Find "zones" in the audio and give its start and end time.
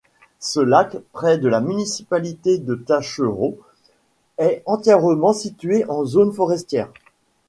6.05-6.31